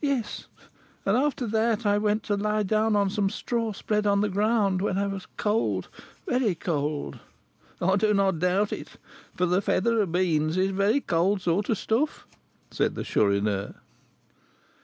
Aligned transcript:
"Yes. 0.00 0.46
And 1.04 1.16
after 1.16 1.44
that 1.44 1.84
I 1.84 1.98
went 1.98 2.22
to 2.30 2.36
lie 2.36 2.62
down 2.62 2.94
on 2.94 3.10
some 3.10 3.28
straw 3.28 3.72
spread 3.72 4.06
on 4.06 4.20
the 4.20 4.28
ground; 4.28 4.80
when 4.80 4.96
I 4.96 5.08
was 5.08 5.26
cold 5.36 5.88
very 6.24 6.54
cold." 6.54 7.18
"I 7.80 7.96
do 7.96 8.14
not 8.14 8.38
doubt 8.38 8.72
it, 8.72 8.90
for 9.34 9.44
the 9.46 9.60
feather 9.60 10.00
of 10.00 10.12
beans 10.12 10.52
(straw) 10.52 10.64
is 10.66 10.70
a 10.70 10.74
very 10.74 11.00
cold 11.00 11.40
sort 11.40 11.68
of 11.68 11.78
stuff," 11.78 12.28
said 12.70 12.94
the 12.94 13.02
Chourineur. 13.02 13.74